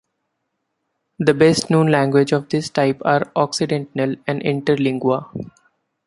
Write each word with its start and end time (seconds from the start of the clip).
The 1.19 1.35
best 1.35 1.69
known 1.69 1.91
languages 1.91 2.31
of 2.35 2.49
this 2.49 2.71
type 2.71 3.03
are 3.05 3.31
Occidental 3.35 4.15
and 4.25 4.41
Interlingua. 4.41 5.29